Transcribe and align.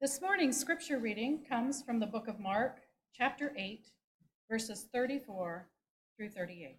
This 0.00 0.22
morning's 0.22 0.58
scripture 0.58 0.98
reading 0.98 1.44
comes 1.46 1.82
from 1.82 2.00
the 2.00 2.06
book 2.06 2.26
of 2.26 2.40
Mark, 2.40 2.78
chapter 3.14 3.52
8, 3.54 3.86
verses 4.48 4.86
34 4.94 5.68
through 6.16 6.30
38. 6.30 6.78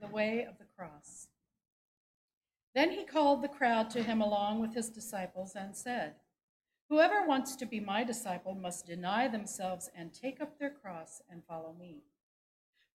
The 0.00 0.08
way 0.08 0.44
of 0.44 0.58
the 0.58 0.64
cross. 0.76 1.28
Then 2.74 2.90
he 2.90 3.04
called 3.04 3.40
the 3.40 3.48
crowd 3.48 3.88
to 3.90 4.02
him 4.02 4.20
along 4.20 4.60
with 4.60 4.74
his 4.74 4.88
disciples 4.88 5.54
and 5.54 5.76
said, 5.76 6.14
Whoever 6.88 7.24
wants 7.24 7.54
to 7.54 7.66
be 7.66 7.78
my 7.78 8.02
disciple 8.02 8.56
must 8.56 8.88
deny 8.88 9.28
themselves 9.28 9.88
and 9.94 10.12
take 10.12 10.40
up 10.40 10.58
their 10.58 10.70
cross 10.70 11.22
and 11.30 11.44
follow 11.44 11.72
me. 11.78 12.02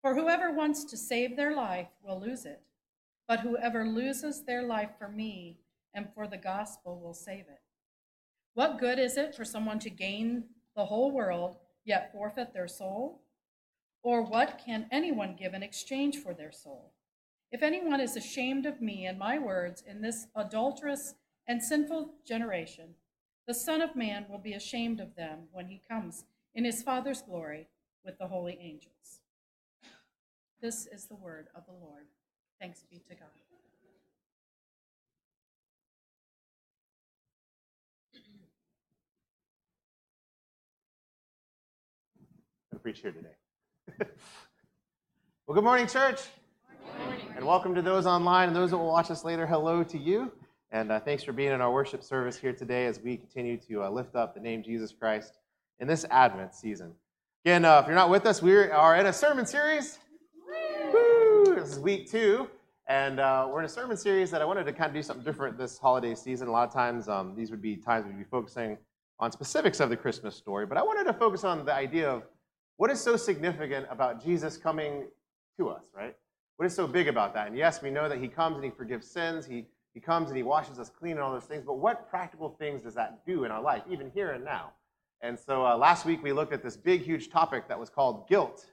For 0.02 0.16
whoever 0.16 0.52
wants 0.52 0.84
to 0.84 0.98
save 0.98 1.38
their 1.38 1.56
life 1.56 1.88
will 2.04 2.20
lose 2.20 2.44
it, 2.44 2.62
but 3.26 3.40
whoever 3.40 3.88
loses 3.88 4.44
their 4.44 4.64
life 4.64 4.92
for 5.00 5.08
me 5.08 5.60
and 5.94 6.10
for 6.14 6.28
the 6.28 6.36
gospel 6.36 7.00
will 7.00 7.14
save 7.14 7.46
it. 7.48 7.63
What 8.54 8.80
good 8.80 9.00
is 9.00 9.18
it 9.18 9.36
for 9.36 9.46
someone 9.46 9.80
to 9.80 9.90
gain 9.90 10.44
the 10.76 10.86
whole 10.86 11.12
world 11.12 11.58
yet 11.86 12.12
forfeit 12.12 12.54
their 12.54 12.68
soul? 12.68 13.22
Or 14.04 14.22
what 14.22 14.62
can 14.64 14.88
anyone 14.92 15.36
give 15.38 15.54
in 15.54 15.64
exchange 15.64 16.18
for 16.18 16.34
their 16.34 16.52
soul? 16.52 16.92
If 17.52 17.64
anyone 17.64 18.02
is 18.02 18.16
ashamed 18.16 18.66
of 18.66 18.82
me 18.82 19.06
and 19.06 19.18
my 19.18 19.40
words 19.40 19.84
in 19.86 20.02
this 20.02 20.28
adulterous 20.36 21.16
and 21.48 21.64
sinful 21.64 22.16
generation, 22.26 22.96
the 23.48 23.54
Son 23.54 23.82
of 23.82 23.96
Man 23.96 24.26
will 24.30 24.40
be 24.40 24.54
ashamed 24.54 25.00
of 25.00 25.16
them 25.16 25.48
when 25.52 25.68
he 25.68 25.82
comes 25.90 26.26
in 26.56 26.66
his 26.66 26.82
Father's 26.82 27.22
glory 27.22 27.68
with 28.06 28.18
the 28.18 28.28
holy 28.28 28.58
angels. 28.62 29.22
This 30.62 30.88
is 30.88 31.06
the 31.06 31.16
word 31.16 31.48
of 31.56 31.66
the 31.66 31.74
Lord. 31.74 32.06
Thanks 32.60 32.84
be 32.90 33.02
to 33.10 33.16
God. 33.16 33.53
Preach 42.84 43.00
here 43.00 43.14
today. 43.14 43.30
well, 45.48 45.56
good 45.56 45.64
morning, 45.64 45.88
church. 45.88 46.20
And 47.38 47.46
welcome 47.46 47.74
to 47.76 47.82
those 47.82 48.06
online 48.06 48.50
and 48.50 48.56
those 48.56 48.72
that 48.72 48.78
will 48.78 48.90
watch 48.90 49.10
us 49.10 49.24
later. 49.24 49.48
Hello 49.48 49.86
to 49.86 49.98
you. 49.98 50.30
And 50.70 50.92
uh, 50.92 51.00
thanks 51.00 51.24
for 51.24 51.32
being 51.32 51.54
in 51.54 51.62
our 51.62 51.72
worship 51.72 52.04
service 52.04 52.36
here 52.38 52.52
today 52.52 52.86
as 52.86 53.00
we 53.00 53.16
continue 53.16 53.56
to 53.70 53.84
uh, 53.84 53.90
lift 53.90 54.18
up 54.18 54.34
the 54.34 54.42
name 54.42 54.62
Jesus 54.62 54.92
Christ 54.92 55.38
in 55.80 55.88
this 55.88 56.06
Advent 56.12 56.54
season. 56.54 56.92
Again, 57.46 57.64
uh, 57.64 57.80
if 57.80 57.86
you're 57.86 57.96
not 57.96 58.10
with 58.10 58.26
us, 58.26 58.42
we 58.42 58.54
are 58.54 58.98
in 58.98 59.06
a 59.06 59.14
sermon 59.14 59.46
series. 59.46 60.00
Woo! 60.94 61.56
This 61.56 61.70
is 61.70 61.80
week 61.80 62.12
two. 62.12 62.50
And 62.90 63.22
uh, 63.22 63.48
we're 63.50 63.60
in 63.60 63.66
a 63.66 63.70
sermon 63.70 63.96
series 63.96 64.30
that 64.32 64.42
I 64.42 64.46
wanted 64.46 64.66
to 64.66 64.74
kind 64.74 64.90
of 64.90 64.94
do 64.94 65.02
something 65.02 65.24
different 65.24 65.58
this 65.58 65.78
holiday 65.78 66.16
season. 66.16 66.50
A 66.50 66.52
lot 66.52 66.68
of 66.68 66.74
times, 66.74 67.08
um, 67.08 67.34
these 67.34 67.50
would 67.50 67.62
be 67.62 67.78
times 67.78 68.06
we'd 68.06 68.18
be 68.18 68.26
focusing 68.26 68.78
on 69.22 69.32
specifics 69.32 69.80
of 69.80 69.90
the 69.90 69.96
Christmas 69.96 70.36
story. 70.36 70.66
But 70.66 70.78
I 70.78 70.84
wanted 70.84 71.06
to 71.06 71.14
focus 71.14 71.46
on 71.46 71.64
the 71.64 71.74
idea 71.74 72.10
of 72.10 72.24
what 72.78 72.90
is 72.90 73.00
so 73.00 73.16
significant 73.16 73.86
about 73.90 74.24
Jesus 74.24 74.58
coming 74.58 75.06
to 75.58 75.70
us, 75.70 75.86
right? 75.96 76.16
What 76.58 76.66
is 76.66 76.76
so 76.76 76.88
big 76.88 77.08
about 77.08 77.34
that? 77.34 77.48
And 77.48 77.58
yes, 77.58 77.82
we 77.82 77.90
know 77.90 78.10
that 78.10 78.20
he 78.20 78.28
comes 78.28 78.56
and 78.56 78.66
he 78.66 78.72
forgives 78.72 79.08
sins, 79.08 79.46
he, 79.46 79.66
he 79.94 80.00
comes 80.00 80.30
and 80.30 80.38
he 80.38 80.44
washes 80.44 80.80
us 80.80 80.90
clean 80.90 81.14
and 81.14 81.22
all 81.22 81.32
those 81.32 81.46
things, 81.46 81.64
but 81.66 81.78
what 81.78 82.10
practical 82.10 82.50
things 82.50 82.84
does 82.84 82.96
that 82.96 83.26
do 83.26 83.44
in 83.44 83.52
our 83.52 83.62
life, 83.62 83.84
even 83.90 84.12
here 84.14 84.32
and 84.32 84.44
now? 84.44 84.72
And 85.22 85.40
so 85.40 85.66
uh, 85.66 85.78
last 85.78 86.06
week 86.06 86.22
we 86.22 86.34
looked 86.34 86.52
at 86.52 86.62
this 86.62 86.76
big, 86.76 87.02
huge 87.02 87.30
topic 87.30 87.68
that 87.70 87.80
was 87.80 87.90
called 87.90 88.28
guilt. 88.28 88.66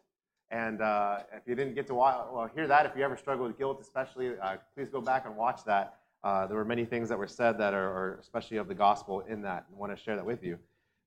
And 0.51 0.83
uh, 0.83 1.21
if 1.33 1.43
you 1.47 1.55
didn't 1.55 1.75
get 1.75 1.87
to 1.87 1.95
watch, 1.95 2.27
well, 2.33 2.51
hear 2.53 2.67
that, 2.67 2.87
if 2.87 2.97
you 2.97 3.05
ever 3.05 3.17
struggle 3.17 3.47
with 3.47 3.57
guilt, 3.57 3.79
especially, 3.81 4.33
uh, 4.43 4.57
please 4.75 4.89
go 4.89 5.01
back 5.01 5.27
and 5.27 5.37
watch 5.37 5.61
that. 5.65 5.95
Uh, 6.25 6.47
there 6.47 6.57
were 6.57 6.65
many 6.65 6.85
things 6.85 7.09
that 7.09 7.19
were 7.19 7.29
said 7.29 7.57
that 7.59 7.73
are, 7.73 7.89
are 7.89 8.19
especially 8.21 8.57
of 8.57 8.67
the 8.67 8.75
gospel 8.75 9.21
in 9.21 9.43
that, 9.43 9.67
and 9.71 9.79
want 9.79 9.97
to 9.97 10.03
share 10.03 10.17
that 10.17 10.27
with 10.27 10.43
you. 10.43 10.59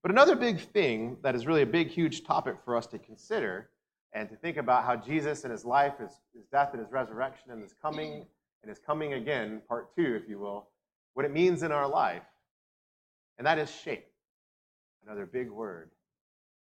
But 0.03 0.11
another 0.11 0.35
big 0.35 0.59
thing 0.59 1.17
that 1.23 1.33
is 1.33 1.47
really 1.47 1.61
a 1.61 1.65
big, 1.65 1.87
huge 1.87 2.25
topic 2.25 2.57
for 2.63 2.75
us 2.75 2.85
to 2.87 2.99
consider 2.99 3.69
and 4.11 4.29
to 4.29 4.35
think 4.35 4.57
about 4.57 4.83
how 4.83 4.97
Jesus 4.97 5.43
and 5.43 5.51
his 5.51 5.63
life, 5.63 5.93
his, 5.97 6.11
his 6.35 6.45
death 6.51 6.71
and 6.73 6.81
his 6.81 6.91
resurrection 6.91 7.51
and 7.51 7.61
his 7.61 7.73
coming 7.81 8.25
and 8.61 8.69
his 8.69 8.79
coming 8.79 9.13
again, 9.13 9.61
part 9.67 9.95
two, 9.95 10.19
if 10.21 10.29
you 10.29 10.39
will, 10.39 10.67
what 11.13 11.25
it 11.25 11.31
means 11.31 11.63
in 11.63 11.71
our 11.71 11.87
life. 11.87 12.23
And 13.37 13.47
that 13.47 13.57
is 13.57 13.71
shape. 13.71 14.05
Another 15.05 15.25
big 15.25 15.49
word 15.49 15.89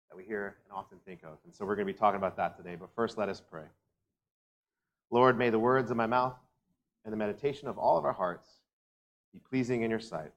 that 0.09 0.15
we 0.15 0.23
hear 0.23 0.55
and 0.63 0.77
often 0.77 0.97
think 1.05 1.23
of. 1.23 1.37
And 1.43 1.53
so 1.53 1.65
we're 1.65 1.75
going 1.75 1.87
to 1.87 1.93
be 1.93 1.97
talking 1.97 2.17
about 2.17 2.37
that 2.37 2.55
today. 2.55 2.75
But 2.75 2.89
first, 2.95 3.17
let 3.17 3.27
us 3.29 3.41
pray. 3.41 3.65
Lord, 5.11 5.37
may 5.37 5.49
the 5.49 5.59
words 5.59 5.91
of 5.91 5.97
my 5.97 6.07
mouth 6.07 6.35
and 7.03 7.11
the 7.11 7.17
meditation 7.17 7.67
of 7.67 7.77
all 7.77 7.97
of 7.97 8.05
our 8.05 8.13
hearts 8.13 8.47
be 9.33 9.39
pleasing 9.39 9.83
in 9.83 9.89
your 9.89 9.99
sight. 9.99 10.31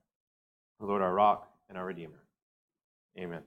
O 0.80 0.86
Lord, 0.86 1.00
our 1.00 1.14
rock 1.14 1.48
and 1.68 1.78
our 1.78 1.86
redeemer. 1.86 2.27
Amen. 3.16 3.42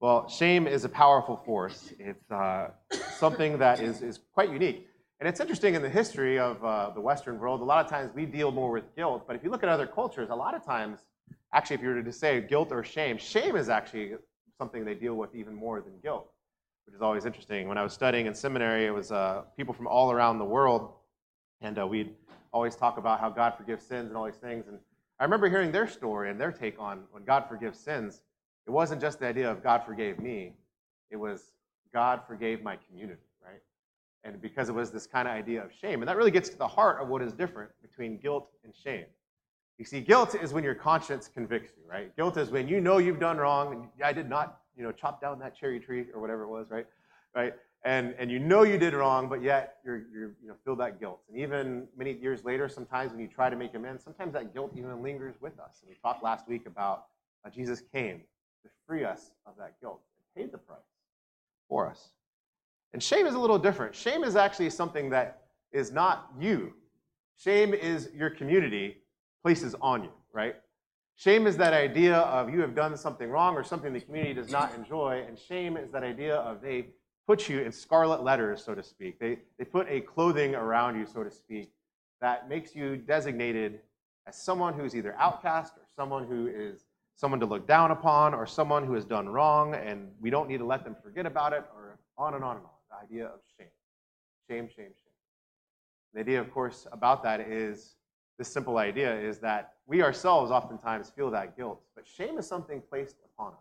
Well, 0.00 0.28
shame 0.28 0.66
is 0.66 0.84
a 0.84 0.88
powerful 0.88 1.36
force. 1.36 1.92
It's 1.98 2.30
uh, 2.30 2.70
something 3.16 3.58
that 3.58 3.80
is, 3.80 4.02
is 4.02 4.20
quite 4.34 4.50
unique. 4.50 4.88
And 5.20 5.28
it's 5.28 5.40
interesting 5.40 5.74
in 5.74 5.82
the 5.82 5.88
history 5.88 6.38
of 6.38 6.62
uh, 6.62 6.90
the 6.90 7.00
Western 7.00 7.38
world, 7.38 7.60
a 7.60 7.64
lot 7.64 7.82
of 7.82 7.90
times 7.90 8.10
we 8.14 8.26
deal 8.26 8.50
more 8.52 8.70
with 8.70 8.94
guilt, 8.96 9.24
but 9.26 9.34
if 9.36 9.42
you 9.42 9.50
look 9.50 9.62
at 9.62 9.68
other 9.68 9.86
cultures, 9.86 10.28
a 10.30 10.34
lot 10.34 10.54
of 10.54 10.64
times, 10.64 10.98
actually, 11.52 11.76
if 11.76 11.82
you 11.82 11.88
were 11.88 12.02
to 12.02 12.12
say 12.12 12.40
guilt 12.42 12.72
or 12.72 12.84
shame, 12.84 13.16
shame 13.16 13.56
is 13.56 13.68
actually 13.70 14.12
something 14.58 14.84
they 14.84 14.94
deal 14.94 15.14
with 15.14 15.34
even 15.34 15.54
more 15.54 15.80
than 15.80 15.92
guilt, 16.02 16.30
which 16.84 16.94
is 16.94 17.00
always 17.00 17.24
interesting. 17.24 17.68
When 17.68 17.78
I 17.78 17.82
was 17.82 17.92
studying 17.92 18.26
in 18.26 18.34
seminary, 18.34 18.86
it 18.86 18.90
was 18.90 19.10
uh, 19.10 19.44
people 19.56 19.72
from 19.72 19.86
all 19.86 20.12
around 20.12 20.38
the 20.38 20.44
world, 20.44 20.92
and 21.62 21.78
uh, 21.78 21.86
we'd 21.86 22.10
always 22.52 22.76
talk 22.76 22.98
about 22.98 23.20
how 23.20 23.30
God 23.30 23.54
forgives 23.56 23.86
sins 23.86 24.08
and 24.08 24.16
all 24.16 24.26
these 24.26 24.36
things. 24.36 24.66
And 24.68 24.78
I 25.18 25.24
remember 25.24 25.48
hearing 25.48 25.72
their 25.72 25.88
story 25.88 26.28
and 26.30 26.38
their 26.38 26.52
take 26.52 26.78
on 26.78 27.04
when 27.12 27.24
God 27.24 27.46
forgives 27.48 27.78
sins 27.78 28.20
it 28.66 28.70
wasn't 28.70 29.00
just 29.00 29.20
the 29.20 29.26
idea 29.26 29.50
of 29.50 29.62
God 29.62 29.84
forgave 29.84 30.18
me, 30.18 30.52
it 31.10 31.16
was 31.16 31.52
God 31.92 32.22
forgave 32.26 32.62
my 32.62 32.76
community, 32.88 33.20
right? 33.44 33.60
And 34.24 34.40
because 34.40 34.68
it 34.68 34.74
was 34.74 34.90
this 34.90 35.06
kind 35.06 35.28
of 35.28 35.34
idea 35.34 35.62
of 35.62 35.70
shame. 35.72 36.00
And 36.00 36.08
that 36.08 36.16
really 36.16 36.30
gets 36.30 36.48
to 36.50 36.56
the 36.56 36.66
heart 36.66 37.00
of 37.00 37.08
what 37.08 37.22
is 37.22 37.32
different 37.32 37.70
between 37.82 38.18
guilt 38.18 38.50
and 38.64 38.74
shame. 38.74 39.04
You 39.78 39.84
see, 39.84 40.00
guilt 40.00 40.34
is 40.34 40.52
when 40.52 40.64
your 40.64 40.74
conscience 40.74 41.28
convicts 41.32 41.72
you, 41.76 41.82
right? 41.88 42.14
Guilt 42.16 42.36
is 42.36 42.50
when 42.50 42.68
you 42.68 42.80
know 42.80 42.98
you've 42.98 43.20
done 43.20 43.38
wrong, 43.38 43.90
I 44.02 44.12
did 44.12 44.28
not, 44.28 44.60
you 44.76 44.82
know, 44.82 44.92
chop 44.92 45.20
down 45.20 45.38
that 45.40 45.56
cherry 45.56 45.80
tree 45.80 46.06
or 46.14 46.20
whatever 46.20 46.42
it 46.42 46.48
was, 46.48 46.70
right? 46.70 46.86
Right? 47.34 47.54
And, 47.84 48.14
and 48.18 48.30
you 48.30 48.38
know 48.38 48.62
you 48.62 48.78
did 48.78 48.94
wrong, 48.94 49.28
but 49.28 49.42
yet 49.42 49.76
you're, 49.84 50.04
you're, 50.12 50.34
you 50.40 50.48
know, 50.48 50.54
feel 50.64 50.76
that 50.76 51.00
guilt. 51.00 51.20
And 51.28 51.38
even 51.38 51.86
many 51.96 52.12
years 52.12 52.44
later, 52.44 52.68
sometimes 52.68 53.12
when 53.12 53.20
you 53.20 53.28
try 53.28 53.50
to 53.50 53.56
make 53.56 53.74
amends, 53.74 54.02
sometimes 54.02 54.32
that 54.32 54.54
guilt 54.54 54.72
even 54.76 55.02
lingers 55.02 55.34
with 55.40 55.58
us. 55.58 55.80
And 55.82 55.90
we 55.90 55.96
talked 55.96 56.22
last 56.22 56.48
week 56.48 56.66
about 56.66 57.06
uh, 57.44 57.50
Jesus 57.50 57.82
came 57.92 58.22
to 58.64 58.68
free 58.86 59.04
us 59.04 59.30
of 59.46 59.54
that 59.58 59.80
guilt 59.80 60.00
and 60.18 60.42
paid 60.42 60.52
the 60.52 60.58
price 60.58 60.78
for 61.68 61.88
us. 61.88 62.08
And 62.92 63.02
shame 63.02 63.26
is 63.26 63.34
a 63.34 63.38
little 63.38 63.58
different. 63.58 63.94
Shame 63.94 64.24
is 64.24 64.36
actually 64.36 64.70
something 64.70 65.10
that 65.10 65.42
is 65.72 65.92
not 65.92 66.30
you. 66.38 66.72
Shame 67.36 67.74
is 67.74 68.10
your 68.14 68.30
community 68.30 68.98
places 69.42 69.74
on 69.80 70.04
you, 70.04 70.10
right? 70.32 70.56
Shame 71.16 71.46
is 71.46 71.56
that 71.58 71.72
idea 71.72 72.16
of 72.16 72.50
you 72.50 72.60
have 72.60 72.74
done 72.74 72.96
something 72.96 73.28
wrong 73.28 73.54
or 73.54 73.62
something 73.62 73.92
the 73.92 74.00
community 74.00 74.34
does 74.34 74.50
not 74.50 74.74
enjoy. 74.74 75.24
And 75.26 75.38
shame 75.38 75.76
is 75.76 75.90
that 75.92 76.02
idea 76.02 76.36
of 76.36 76.60
they 76.60 76.86
put 77.26 77.48
you 77.48 77.60
in 77.60 77.72
scarlet 77.72 78.22
letters, 78.22 78.64
so 78.64 78.74
to 78.74 78.82
speak. 78.82 79.18
They, 79.18 79.38
they 79.58 79.64
put 79.64 79.88
a 79.88 80.00
clothing 80.00 80.54
around 80.54 80.98
you, 80.98 81.06
so 81.06 81.22
to 81.22 81.30
speak, 81.30 81.70
that 82.20 82.48
makes 82.48 82.74
you 82.74 82.96
designated 82.96 83.80
as 84.26 84.40
someone 84.40 84.74
who's 84.74 84.94
either 84.94 85.14
outcast 85.18 85.74
or 85.76 85.82
someone 85.96 86.26
who 86.26 86.46
is 86.46 86.84
someone 87.16 87.40
to 87.40 87.46
look 87.46 87.66
down 87.66 87.90
upon 87.90 88.34
or 88.34 88.46
someone 88.46 88.84
who 88.86 88.94
has 88.94 89.04
done 89.04 89.28
wrong 89.28 89.74
and 89.74 90.10
we 90.20 90.30
don't 90.30 90.48
need 90.48 90.58
to 90.58 90.64
let 90.64 90.84
them 90.84 90.96
forget 91.02 91.26
about 91.26 91.52
it 91.52 91.64
or 91.74 91.98
on 92.18 92.34
and 92.34 92.44
on 92.44 92.56
and 92.56 92.64
on. 92.64 92.70
The 92.90 92.96
idea 93.06 93.26
of 93.26 93.40
shame. 93.56 93.68
Shame, 94.48 94.68
shame, 94.68 94.86
shame. 94.86 95.12
The 96.12 96.20
idea, 96.20 96.40
of 96.40 96.52
course, 96.52 96.86
about 96.92 97.22
that 97.24 97.40
is 97.40 97.96
this 98.38 98.48
simple 98.48 98.78
idea 98.78 99.14
is 99.18 99.38
that 99.38 99.74
we 99.86 100.02
ourselves 100.02 100.50
oftentimes 100.50 101.10
feel 101.10 101.30
that 101.30 101.56
guilt, 101.56 101.80
but 101.94 102.06
shame 102.06 102.38
is 102.38 102.46
something 102.46 102.82
placed 102.88 103.16
upon 103.24 103.52
us. 103.52 103.58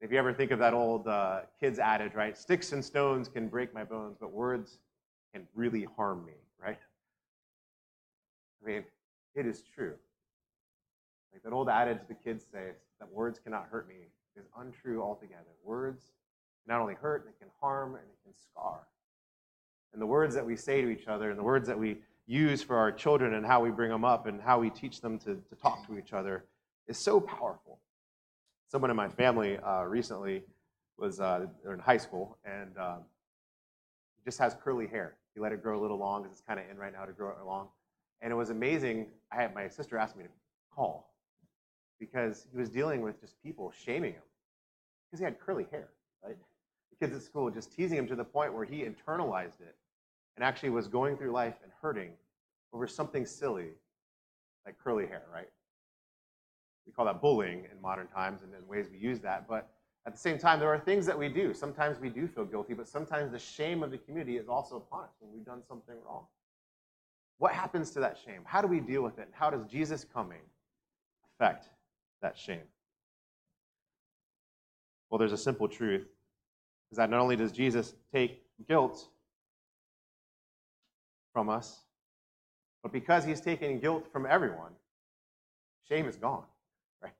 If 0.00 0.10
you 0.10 0.18
ever 0.18 0.32
think 0.32 0.50
of 0.50 0.58
that 0.60 0.72
old 0.72 1.06
uh, 1.06 1.40
kids 1.58 1.78
adage, 1.78 2.14
right? 2.14 2.36
Sticks 2.36 2.72
and 2.72 2.82
stones 2.82 3.28
can 3.28 3.48
break 3.48 3.74
my 3.74 3.84
bones, 3.84 4.16
but 4.18 4.32
words 4.32 4.78
can 5.34 5.46
really 5.54 5.86
harm 5.96 6.24
me, 6.24 6.32
right? 6.58 6.78
I 8.62 8.66
mean, 8.66 8.84
it 9.34 9.46
is 9.46 9.62
true. 9.74 9.94
Like 11.32 11.42
that 11.42 11.52
old 11.52 11.68
adage 11.68 12.00
the 12.08 12.14
kids 12.14 12.44
say 12.52 12.72
that 12.98 13.10
words 13.10 13.38
cannot 13.38 13.66
hurt 13.70 13.88
me 13.88 14.06
is 14.36 14.46
untrue 14.58 15.02
altogether. 15.02 15.50
Words 15.64 16.12
not 16.66 16.80
only 16.80 16.94
hurt, 16.94 17.24
they 17.26 17.38
can 17.38 17.52
harm 17.60 17.94
and 17.94 18.04
they 18.04 18.18
can 18.22 18.32
scar. 18.36 18.80
And 19.92 20.00
the 20.00 20.06
words 20.06 20.34
that 20.34 20.46
we 20.46 20.56
say 20.56 20.82
to 20.82 20.88
each 20.88 21.08
other 21.08 21.30
and 21.30 21.38
the 21.38 21.42
words 21.42 21.66
that 21.68 21.78
we 21.78 21.98
use 22.26 22.62
for 22.62 22.76
our 22.76 22.92
children 22.92 23.34
and 23.34 23.44
how 23.44 23.60
we 23.60 23.70
bring 23.70 23.90
them 23.90 24.04
up 24.04 24.26
and 24.26 24.40
how 24.40 24.60
we 24.60 24.70
teach 24.70 25.00
them 25.00 25.18
to, 25.18 25.34
to 25.48 25.56
talk 25.60 25.86
to 25.88 25.98
each 25.98 26.12
other 26.12 26.44
is 26.86 26.96
so 26.96 27.20
powerful. 27.20 27.80
Someone 28.68 28.90
in 28.90 28.96
my 28.96 29.08
family 29.08 29.58
uh, 29.58 29.82
recently 29.82 30.44
was 30.96 31.18
uh, 31.18 31.46
in 31.64 31.80
high 31.80 31.96
school 31.96 32.38
and 32.44 32.76
um, 32.78 32.98
just 34.24 34.38
has 34.38 34.54
curly 34.62 34.86
hair. 34.86 35.16
He 35.34 35.40
let 35.40 35.50
it 35.50 35.62
grow 35.62 35.80
a 35.80 35.82
little 35.82 35.98
long 35.98 36.22
because 36.22 36.38
it's 36.38 36.46
kind 36.46 36.60
of 36.60 36.66
in 36.70 36.76
right 36.76 36.92
now 36.92 37.04
to 37.04 37.12
grow 37.12 37.30
it 37.30 37.44
long. 37.44 37.68
And 38.20 38.32
it 38.32 38.36
was 38.36 38.50
amazing. 38.50 39.06
I 39.32 39.36
had 39.36 39.54
my 39.54 39.66
sister 39.66 39.98
asked 39.98 40.16
me 40.16 40.24
to 40.24 40.30
call 40.72 41.10
because 42.00 42.46
he 42.50 42.58
was 42.58 42.68
dealing 42.68 43.02
with 43.02 43.20
just 43.20 43.40
people 43.42 43.72
shaming 43.84 44.14
him 44.14 44.22
because 45.06 45.20
he 45.20 45.24
had 45.24 45.38
curly 45.38 45.66
hair, 45.70 45.88
right? 46.24 46.36
The 46.90 47.06
kids 47.06 47.16
at 47.16 47.22
school 47.22 47.50
just 47.50 47.72
teasing 47.72 47.98
him 47.98 48.08
to 48.08 48.16
the 48.16 48.24
point 48.24 48.52
where 48.54 48.64
he 48.64 48.82
internalized 48.82 49.60
it 49.60 49.76
and 50.36 50.44
actually 50.44 50.70
was 50.70 50.88
going 50.88 51.16
through 51.16 51.30
life 51.30 51.54
and 51.62 51.70
hurting 51.80 52.10
over 52.72 52.86
something 52.86 53.26
silly 53.26 53.68
like 54.64 54.76
curly 54.82 55.06
hair, 55.06 55.22
right? 55.32 55.48
We 56.86 56.92
call 56.92 57.04
that 57.04 57.20
bullying 57.20 57.66
in 57.70 57.80
modern 57.80 58.06
times 58.08 58.42
and 58.42 58.52
in 58.54 58.66
ways 58.66 58.86
we 58.90 58.98
use 58.98 59.20
that. 59.20 59.46
But 59.46 59.68
at 60.06 60.12
the 60.12 60.18
same 60.18 60.38
time, 60.38 60.58
there 60.58 60.68
are 60.68 60.78
things 60.78 61.06
that 61.06 61.18
we 61.18 61.28
do. 61.28 61.52
Sometimes 61.52 62.00
we 62.00 62.08
do 62.08 62.26
feel 62.26 62.44
guilty, 62.44 62.74
but 62.74 62.88
sometimes 62.88 63.32
the 63.32 63.38
shame 63.38 63.82
of 63.82 63.90
the 63.90 63.98
community 63.98 64.38
is 64.38 64.48
also 64.48 64.76
upon 64.76 65.04
us 65.04 65.10
when 65.20 65.32
we've 65.32 65.44
done 65.44 65.62
something 65.66 65.96
wrong. 66.06 66.24
What 67.38 67.52
happens 67.52 67.90
to 67.92 68.00
that 68.00 68.18
shame? 68.22 68.40
How 68.44 68.60
do 68.60 68.66
we 68.66 68.80
deal 68.80 69.02
with 69.02 69.18
it? 69.18 69.26
And 69.26 69.34
how 69.34 69.50
does 69.50 69.64
Jesus 69.64 70.04
coming 70.04 70.40
affect 71.24 71.68
that 72.22 72.38
shame? 72.38 72.60
Well, 75.10 75.18
there's 75.18 75.32
a 75.32 75.38
simple 75.38 75.68
truth 75.68 76.06
is 76.90 76.96
that 76.96 77.10
not 77.10 77.20
only 77.20 77.36
does 77.36 77.52
Jesus 77.52 77.94
take 78.12 78.42
guilt 78.68 79.08
from 81.32 81.48
us, 81.48 81.80
but 82.82 82.92
because 82.92 83.24
he's 83.24 83.40
taken 83.40 83.78
guilt 83.78 84.06
from 84.12 84.26
everyone, 84.26 84.72
shame 85.88 86.06
is 86.06 86.16
gone. 86.16 86.44
Right? 87.02 87.12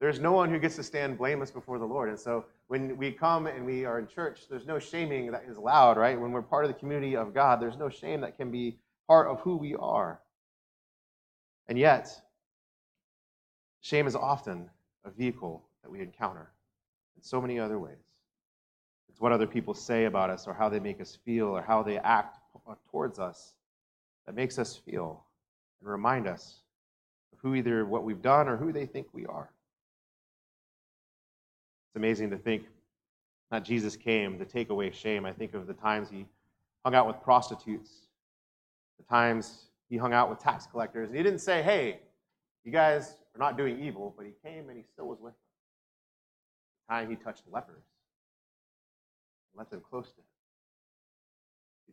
There's 0.00 0.20
no 0.20 0.32
one 0.32 0.50
who 0.50 0.58
gets 0.58 0.76
to 0.76 0.82
stand 0.82 1.16
blameless 1.16 1.50
before 1.50 1.78
the 1.78 1.84
Lord. 1.84 2.08
And 2.08 2.18
so 2.18 2.44
when 2.68 2.96
we 2.96 3.12
come 3.12 3.46
and 3.46 3.64
we 3.64 3.84
are 3.84 3.98
in 3.98 4.06
church, 4.06 4.42
there's 4.50 4.66
no 4.66 4.78
shaming 4.78 5.30
that 5.32 5.44
is 5.48 5.56
allowed, 5.56 5.96
right? 5.96 6.20
When 6.20 6.32
we're 6.32 6.42
part 6.42 6.64
of 6.64 6.70
the 6.70 6.78
community 6.78 7.16
of 7.16 7.32
God, 7.32 7.60
there's 7.60 7.78
no 7.78 7.88
shame 7.88 8.20
that 8.22 8.36
can 8.36 8.50
be 8.50 8.78
part 9.06 9.28
of 9.28 9.40
who 9.40 9.56
we 9.56 9.74
are. 9.76 10.20
And 11.68 11.78
yet, 11.78 12.10
shame 13.82 14.06
is 14.06 14.16
often 14.16 14.70
a 15.04 15.10
vehicle 15.10 15.62
that 15.82 15.90
we 15.90 16.00
encounter 16.00 16.50
in 17.16 17.22
so 17.22 17.40
many 17.40 17.58
other 17.58 17.78
ways. 17.78 17.98
It's 19.10 19.20
what 19.20 19.32
other 19.32 19.46
people 19.46 19.74
say 19.74 20.06
about 20.06 20.30
us, 20.30 20.46
or 20.46 20.54
how 20.54 20.70
they 20.70 20.80
make 20.80 21.00
us 21.00 21.18
feel, 21.22 21.48
or 21.48 21.60
how 21.60 21.82
they 21.82 21.98
act 21.98 22.38
uh, 22.66 22.74
towards 22.90 23.18
us 23.18 23.52
that 24.24 24.34
makes 24.34 24.58
us 24.58 24.76
feel 24.76 25.24
and 25.80 25.90
remind 25.90 26.26
us 26.26 26.60
of 27.32 27.38
who 27.40 27.54
either 27.54 27.84
what 27.84 28.04
we've 28.04 28.22
done 28.22 28.48
or 28.48 28.56
who 28.56 28.72
they 28.72 28.86
think 28.86 29.08
we 29.12 29.26
are. 29.26 29.50
It's 31.88 31.96
amazing 31.96 32.30
to 32.30 32.38
think 32.38 32.62
that 33.50 33.64
Jesus 33.64 33.96
came 33.96 34.38
to 34.38 34.46
take 34.46 34.70
away 34.70 34.90
shame. 34.92 35.26
I 35.26 35.32
think 35.32 35.52
of 35.52 35.66
the 35.66 35.74
times 35.74 36.08
he 36.08 36.24
hung 36.84 36.94
out 36.94 37.06
with 37.06 37.20
prostitutes, 37.20 38.06
the 38.98 39.04
times 39.04 39.66
he 39.90 39.98
hung 39.98 40.14
out 40.14 40.30
with 40.30 40.38
tax 40.38 40.66
collectors, 40.66 41.10
and 41.10 41.18
he 41.18 41.22
didn't 41.22 41.40
say, 41.40 41.62
hey, 41.62 42.00
you 42.64 42.72
guys 42.72 43.16
are 43.34 43.38
not 43.38 43.56
doing 43.56 43.80
evil, 43.82 44.14
but 44.16 44.26
he 44.26 44.32
came 44.44 44.68
and 44.68 44.76
he 44.76 44.84
still 44.92 45.06
was 45.06 45.18
with 45.20 45.32
them. 45.32 45.40
The 46.88 46.94
time 46.94 47.10
he 47.10 47.16
touched 47.16 47.42
lepers 47.50 47.84
and 49.52 49.58
let 49.58 49.70
them 49.70 49.80
close 49.88 50.10
to 50.10 50.18
him. 50.18 50.24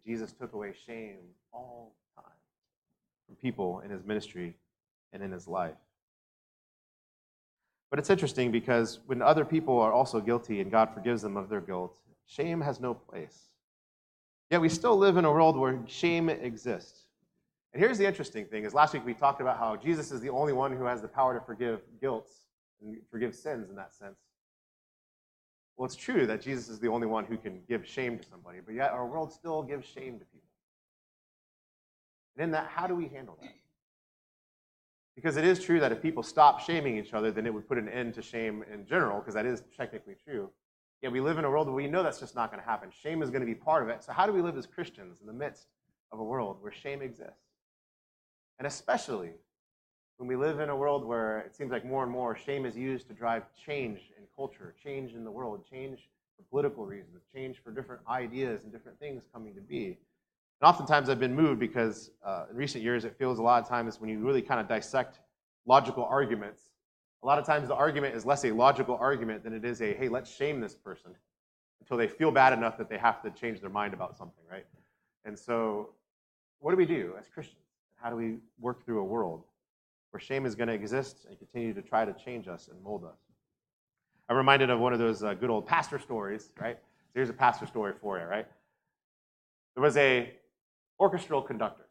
Jesus 0.05 0.31
took 0.31 0.53
away 0.53 0.73
shame 0.87 1.17
all 1.51 1.93
the 2.15 2.21
time 2.23 2.31
from 3.27 3.35
people 3.35 3.81
in 3.81 3.91
his 3.91 4.03
ministry 4.03 4.55
and 5.13 5.21
in 5.21 5.31
his 5.31 5.47
life. 5.47 5.75
But 7.89 7.99
it's 7.99 8.09
interesting 8.09 8.51
because 8.51 8.99
when 9.05 9.21
other 9.21 9.45
people 9.45 9.79
are 9.79 9.91
also 9.91 10.19
guilty 10.19 10.61
and 10.61 10.71
God 10.71 10.93
forgives 10.93 11.21
them 11.21 11.37
of 11.37 11.49
their 11.49 11.61
guilt, 11.61 11.97
shame 12.25 12.61
has 12.61 12.79
no 12.79 12.93
place. 12.93 13.49
Yet 14.49 14.61
we 14.61 14.69
still 14.69 14.97
live 14.97 15.17
in 15.17 15.25
a 15.25 15.31
world 15.31 15.57
where 15.57 15.79
shame 15.85 16.29
exists. 16.29 17.05
And 17.73 17.81
here's 17.81 17.97
the 17.97 18.05
interesting 18.05 18.45
thing 18.45 18.65
is 18.65 18.73
last 18.73 18.93
week 18.93 19.05
we 19.05 19.13
talked 19.13 19.41
about 19.41 19.57
how 19.57 19.75
Jesus 19.75 20.11
is 20.11 20.21
the 20.21 20.29
only 20.29 20.53
one 20.53 20.75
who 20.75 20.85
has 20.85 21.01
the 21.01 21.07
power 21.07 21.37
to 21.37 21.45
forgive 21.45 21.81
guilt 22.01 22.29
and 22.81 22.97
forgive 23.11 23.35
sins 23.35 23.69
in 23.69 23.75
that 23.75 23.93
sense. 23.93 24.17
Well, 25.77 25.85
it's 25.85 25.95
true 25.95 26.25
that 26.27 26.41
Jesus 26.41 26.67
is 26.67 26.79
the 26.79 26.89
only 26.89 27.07
one 27.07 27.25
who 27.25 27.37
can 27.37 27.61
give 27.67 27.87
shame 27.87 28.17
to 28.17 28.27
somebody, 28.27 28.59
but 28.65 28.73
yet 28.75 28.91
our 28.91 29.05
world 29.05 29.31
still 29.31 29.63
gives 29.63 29.87
shame 29.87 30.19
to 30.19 30.25
people. 30.25 30.49
And 32.35 32.43
in 32.43 32.51
that, 32.51 32.67
how 32.67 32.87
do 32.87 32.95
we 32.95 33.07
handle 33.07 33.37
that? 33.41 33.53
Because 35.15 35.37
it 35.37 35.45
is 35.45 35.63
true 35.63 35.79
that 35.79 35.91
if 35.91 36.01
people 36.01 36.23
stop 36.23 36.61
shaming 36.61 36.97
each 36.97 37.13
other, 37.13 37.31
then 37.31 37.45
it 37.45 37.53
would 37.53 37.67
put 37.67 37.77
an 37.77 37.89
end 37.89 38.13
to 38.15 38.21
shame 38.21 38.63
in 38.73 38.85
general, 38.85 39.19
because 39.19 39.33
that 39.35 39.45
is 39.45 39.63
technically 39.75 40.15
true. 40.23 40.49
Yet 41.01 41.11
we 41.11 41.21
live 41.21 41.37
in 41.37 41.45
a 41.45 41.49
world 41.49 41.67
where 41.67 41.75
we 41.75 41.87
know 41.87 42.03
that's 42.03 42.19
just 42.19 42.35
not 42.35 42.51
going 42.51 42.61
to 42.61 42.69
happen. 42.69 42.89
Shame 42.91 43.21
is 43.21 43.29
going 43.29 43.41
to 43.41 43.45
be 43.45 43.55
part 43.55 43.83
of 43.83 43.89
it. 43.89 44.03
So, 44.03 44.11
how 44.11 44.25
do 44.25 44.33
we 44.33 44.41
live 44.41 44.57
as 44.57 44.65
Christians 44.65 45.21
in 45.21 45.27
the 45.27 45.33
midst 45.33 45.67
of 46.11 46.19
a 46.19 46.23
world 46.23 46.57
where 46.61 46.71
shame 46.71 47.01
exists? 47.01 47.48
And 48.59 48.67
especially 48.67 49.31
when 50.17 50.27
we 50.27 50.35
live 50.35 50.59
in 50.59 50.69
a 50.69 50.75
world 50.75 51.05
where 51.05 51.39
it 51.39 51.55
seems 51.55 51.71
like 51.71 51.85
more 51.85 52.03
and 52.03 52.11
more 52.11 52.35
shame 52.35 52.65
is 52.65 52.75
used 52.75 53.07
to 53.07 53.13
drive 53.13 53.43
change 53.55 54.11
in 54.17 54.25
culture, 54.35 54.75
change 54.83 55.13
in 55.13 55.23
the 55.23 55.31
world, 55.31 55.63
change 55.69 56.09
for 56.35 56.43
political 56.49 56.85
reasons, 56.85 57.21
change 57.33 57.61
for 57.63 57.71
different 57.71 58.01
ideas 58.09 58.63
and 58.63 58.71
different 58.71 58.99
things 58.99 59.23
coming 59.33 59.55
to 59.55 59.61
be. 59.61 59.97
And 60.61 60.67
oftentimes 60.69 61.07
I've 61.07 61.21
been 61.21 61.35
moved 61.35 61.61
because 61.61 62.11
uh, 62.23 62.45
in 62.51 62.57
recent 62.57 62.83
years 62.83 63.05
it 63.05 63.15
feels 63.17 63.39
a 63.39 63.41
lot 63.41 63.63
of 63.63 63.69
times 63.69 64.01
when 64.01 64.09
you 64.09 64.19
really 64.19 64.41
kind 64.41 64.59
of 64.59 64.67
dissect 64.67 65.21
logical 65.65 66.03
arguments, 66.03 66.63
a 67.23 67.25
lot 67.25 67.39
of 67.39 67.45
times 67.45 67.69
the 67.69 67.75
argument 67.75 68.13
is 68.13 68.25
less 68.25 68.43
a 68.43 68.51
logical 68.51 68.97
argument 68.97 69.41
than 69.41 69.53
it 69.53 69.63
is 69.63 69.81
a, 69.81 69.93
hey, 69.93 70.09
let's 70.09 70.29
shame 70.29 70.59
this 70.59 70.75
person 70.75 71.11
until 71.79 71.95
they 71.95 72.09
feel 72.09 72.29
bad 72.29 72.51
enough 72.51 72.77
that 72.77 72.89
they 72.89 72.97
have 72.97 73.21
to 73.21 73.31
change 73.31 73.61
their 73.61 73.69
mind 73.69 73.93
about 73.93 74.17
something, 74.17 74.43
right? 74.51 74.65
And 75.23 75.39
so 75.39 75.91
what 76.59 76.71
do 76.71 76.77
we 76.77 76.85
do 76.85 77.13
as 77.17 77.29
Christians? 77.29 77.68
How 78.01 78.09
do 78.09 78.15
we 78.15 78.37
work 78.59 78.85
through 78.85 78.99
a 78.99 79.03
world 79.03 79.43
where 80.11 80.19
shame 80.19 80.45
is 80.45 80.55
going 80.55 80.67
to 80.67 80.73
exist 80.73 81.25
and 81.27 81.37
continue 81.37 81.73
to 81.73 81.81
try 81.81 82.05
to 82.05 82.13
change 82.13 82.47
us 82.47 82.69
and 82.71 82.81
mold 82.83 83.03
us. 83.05 83.17
I'm 84.27 84.37
reminded 84.37 84.69
of 84.69 84.79
one 84.79 84.93
of 84.93 84.99
those 84.99 85.23
uh, 85.23 85.33
good 85.33 85.49
old 85.49 85.65
pastor 85.65 85.99
stories, 85.99 86.51
right? 86.59 86.77
So 86.77 87.11
here's 87.15 87.29
a 87.29 87.33
pastor 87.33 87.65
story 87.65 87.93
for 87.99 88.19
you, 88.19 88.25
right? 88.25 88.47
There 89.75 89.83
was 89.83 89.97
a 89.97 90.33
orchestral 90.99 91.41
conductor, 91.41 91.85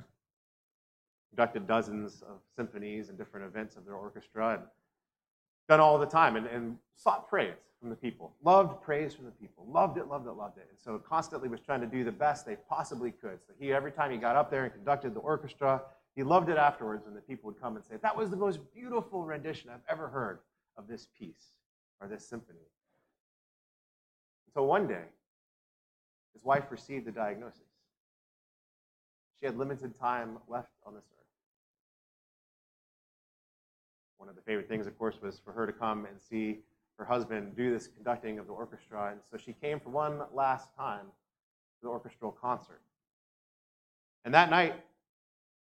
conducted 1.30 1.66
dozens 1.66 2.22
of 2.22 2.40
symphonies 2.54 3.08
and 3.08 3.18
different 3.18 3.46
events 3.46 3.76
of 3.76 3.84
their 3.84 3.94
orchestra, 3.94 4.54
and 4.54 4.62
done 5.68 5.80
all 5.80 5.98
the 5.98 6.06
time, 6.06 6.36
and, 6.36 6.46
and 6.46 6.76
sought 6.96 7.28
praise 7.28 7.54
from 7.80 7.90
the 7.90 7.96
people, 7.96 8.34
loved 8.42 8.82
praise 8.82 9.14
from 9.14 9.24
the 9.24 9.30
people, 9.32 9.66
loved 9.68 9.98
it, 9.98 10.08
loved 10.08 10.26
it, 10.26 10.32
loved 10.32 10.58
it, 10.58 10.66
and 10.68 10.78
so 10.78 10.98
constantly 10.98 11.48
was 11.48 11.60
trying 11.60 11.80
to 11.80 11.86
do 11.86 12.02
the 12.02 12.12
best 12.12 12.44
they 12.44 12.56
possibly 12.68 13.12
could. 13.12 13.38
So 13.46 13.52
he, 13.58 13.72
every 13.72 13.92
time 13.92 14.10
he 14.10 14.16
got 14.16 14.34
up 14.34 14.50
there 14.50 14.64
and 14.64 14.72
conducted 14.72 15.14
the 15.14 15.20
orchestra, 15.20 15.82
he 16.18 16.24
loved 16.24 16.48
it 16.48 16.58
afterwards 16.58 17.04
when 17.04 17.14
the 17.14 17.20
people 17.20 17.46
would 17.48 17.60
come 17.60 17.76
and 17.76 17.84
say, 17.84 17.94
That 18.02 18.16
was 18.16 18.28
the 18.28 18.36
most 18.36 18.58
beautiful 18.74 19.22
rendition 19.22 19.70
I've 19.70 19.84
ever 19.88 20.08
heard 20.08 20.40
of 20.76 20.88
this 20.88 21.06
piece 21.16 21.52
or 22.00 22.08
this 22.08 22.28
symphony. 22.28 22.58
So 24.52 24.64
one 24.64 24.88
day, 24.88 25.04
his 26.32 26.42
wife 26.42 26.64
received 26.72 27.06
a 27.06 27.12
diagnosis. 27.12 27.60
She 29.38 29.46
had 29.46 29.56
limited 29.56 29.96
time 30.00 30.38
left 30.48 30.72
on 30.84 30.92
this 30.92 31.04
earth. 31.04 31.26
One 34.16 34.28
of 34.28 34.34
the 34.34 34.42
favorite 34.42 34.68
things, 34.68 34.88
of 34.88 34.98
course, 34.98 35.22
was 35.22 35.38
for 35.38 35.52
her 35.52 35.68
to 35.68 35.72
come 35.72 36.04
and 36.04 36.20
see 36.20 36.58
her 36.98 37.04
husband 37.04 37.54
do 37.54 37.72
this 37.72 37.86
conducting 37.86 38.40
of 38.40 38.48
the 38.48 38.52
orchestra. 38.52 39.12
And 39.12 39.20
so 39.30 39.36
she 39.36 39.52
came 39.52 39.78
for 39.78 39.90
one 39.90 40.22
last 40.34 40.74
time 40.76 41.04
to 41.04 41.82
the 41.82 41.88
orchestral 41.88 42.32
concert. 42.32 42.80
And 44.24 44.34
that 44.34 44.50
night, 44.50 44.74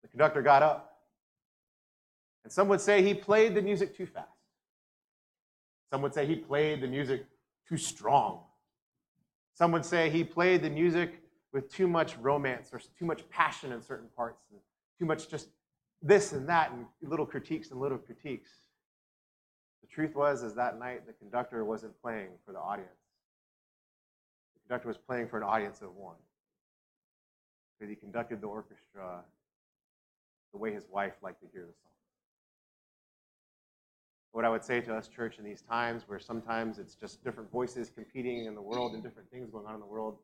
the 0.05 0.09
conductor 0.09 0.43
got 0.43 0.63
up. 0.63 0.99
And 2.45 2.53
some 2.53 2.69
would 2.69 2.83
say 2.83 3.03
he 3.03 3.15
played 3.15 3.55
the 3.55 3.63
music 3.63 3.97
too 3.97 4.05
fast. 4.05 4.29
Some 5.91 6.03
would 6.03 6.13
say 6.13 6.27
he 6.27 6.37
played 6.37 6.83
the 6.83 6.87
music 6.87 7.25
too 7.67 7.79
strong. 7.79 8.41
Some 9.55 9.73
would 9.73 9.85
say 9.85 10.11
he 10.11 10.23
played 10.23 10.63
the 10.63 10.69
music 10.69 11.23
with 11.55 11.73
too 11.73 11.89
much 11.89 12.19
romance 12.19 12.69
or 12.71 12.81
too 12.99 13.07
much 13.07 13.27
passion 13.31 13.73
in 13.73 13.81
certain 13.81 14.09
parts, 14.15 14.43
and 14.51 14.61
too 14.99 15.07
much 15.07 15.31
just 15.31 15.49
this 16.03 16.33
and 16.33 16.47
that, 16.51 16.71
and 16.73 16.85
little 17.01 17.25
critiques 17.25 17.71
and 17.71 17.81
little 17.81 17.97
critiques. 17.97 18.51
The 19.81 19.87
truth 19.87 20.15
was, 20.15 20.43
is 20.43 20.55
that 20.57 20.79
night 20.79 21.07
the 21.07 21.15
conductor 21.15 21.65
wasn't 21.65 21.99
playing 22.03 22.29
for 22.45 22.53
the 22.53 22.59
audience. 22.59 22.91
The 24.55 24.69
conductor 24.69 24.89
was 24.89 24.99
playing 24.99 25.29
for 25.29 25.39
an 25.39 25.45
audience 25.45 25.81
of 25.81 25.95
one. 25.97 26.17
Because 27.79 27.89
he 27.89 27.97
conducted 27.97 28.43
the 28.43 28.49
orchestra 28.49 29.23
the 30.55 30.59
way 30.59 30.73
his 30.73 30.87
wife 30.89 31.15
liked 31.21 31.41
to 31.41 31.49
hear 31.53 31.63
the 31.63 31.75
song. 31.83 31.91
What 34.31 34.45
I 34.45 34.49
would 34.49 34.65
say 34.65 34.81
to 34.81 34.95
us, 34.95 35.09
church, 35.09 35.39
in 35.39 35.45
these 35.45 35.63
times 35.63 36.05
where 36.07 36.21
sometimes 36.21 36.79
it's 36.79 36.95
just 36.95 37.25
different 37.25 37.51
voices 37.51 37.91
competing 37.91 38.47
in 38.47 38.55
the 38.55 38.63
world 38.63 38.95
and 38.95 39.03
different 39.03 39.29
things 39.31 39.51
going 39.51 39.67
on 39.67 39.75
in 39.75 39.81
the 39.81 39.87
world, 39.87 40.17